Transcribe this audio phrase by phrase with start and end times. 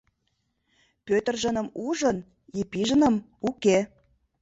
[1.05, 2.17] Пӧтыржыным ужын,
[2.61, 3.15] Епижыным
[3.49, 3.77] уке.